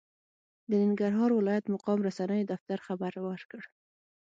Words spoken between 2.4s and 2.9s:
دفتر